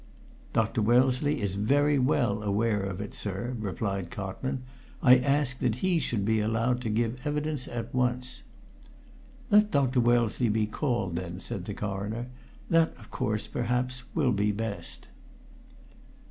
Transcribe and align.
"Dr. 0.51 0.81
Wellesley 0.81 1.43
is 1.43 1.53
very 1.53 1.99
well 1.99 2.41
aware 2.41 2.81
of 2.81 2.99
it, 3.01 3.13
sir," 3.13 3.55
replied 3.59 4.09
Cotman. 4.09 4.63
"I 4.99 5.17
ask 5.19 5.59
that 5.59 5.75
he 5.85 5.99
should 5.99 6.25
be 6.25 6.39
allowed 6.39 6.81
to 6.81 6.89
give 6.89 7.21
evidence 7.27 7.67
at 7.67 7.93
once." 7.93 8.41
"Let 9.51 9.69
Dr. 9.69 9.99
Wellesley 9.99 10.49
be 10.49 10.65
called, 10.65 11.17
then," 11.17 11.39
said 11.39 11.65
the 11.65 11.75
Coroner. 11.75 12.29
"That 12.67 13.11
course, 13.11 13.45
perhaps, 13.45 14.01
will 14.15 14.31
be 14.31 14.51
best." 14.51 15.07